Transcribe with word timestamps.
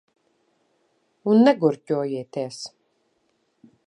Un 1.33 1.43
negurķojieties. 1.47 2.61